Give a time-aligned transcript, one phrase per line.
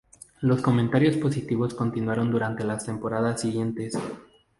[0.39, 3.93] Los comentarios positivos continuaron durante las temporadas siguientes.